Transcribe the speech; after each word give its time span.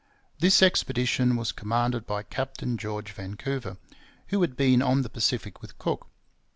This 0.39 0.63
expedition 0.63 1.35
was 1.35 1.51
commanded 1.51 2.07
by 2.07 2.23
Captain 2.23 2.75
George 2.75 3.11
Vancouver, 3.11 3.77
who 4.29 4.41
had 4.41 4.57
been 4.57 4.81
on 4.81 5.03
the 5.03 5.09
Pacific 5.09 5.61
with 5.61 5.77
Cook. 5.77 6.07